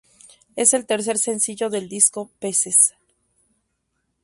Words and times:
Es 0.55 0.73
el 0.73 0.87
tercer 0.87 1.19
sencillo 1.19 1.69
del 1.69 1.87
disco 1.87 2.31
"Peces". 2.39 2.95